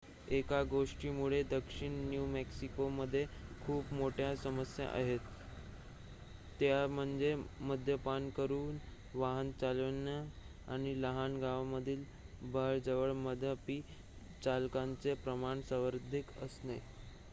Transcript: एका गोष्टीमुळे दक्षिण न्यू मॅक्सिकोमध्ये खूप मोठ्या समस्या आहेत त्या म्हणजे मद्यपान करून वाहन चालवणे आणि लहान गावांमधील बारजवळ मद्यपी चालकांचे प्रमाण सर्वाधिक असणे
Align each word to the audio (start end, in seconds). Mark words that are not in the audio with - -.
एका 0.27 0.61
गोष्टीमुळे 0.65 1.41
दक्षिण 1.43 1.91
न्यू 2.03 2.25
मॅक्सिकोमध्ये 2.27 3.25
खूप 3.59 3.91
मोठ्या 3.93 4.33
समस्या 4.35 4.87
आहेत 4.89 5.19
त्या 6.59 6.87
म्हणजे 6.87 7.33
मद्यपान 7.61 8.29
करून 8.37 8.77
वाहन 9.13 9.51
चालवणे 9.61 10.17
आणि 10.67 11.01
लहान 11.01 11.35
गावांमधील 11.41 12.03
बारजवळ 12.45 13.11
मद्यपी 13.19 13.79
चालकांचे 14.41 15.13
प्रमाण 15.17 15.61
सर्वाधिक 15.69 16.37
असणे 16.41 16.79